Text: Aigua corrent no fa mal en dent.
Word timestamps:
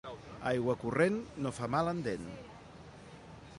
Aigua 0.51 0.75
corrent 0.83 1.19
no 1.45 1.53
fa 1.59 1.69
mal 1.75 1.91
en 1.93 2.03
dent. 2.09 2.27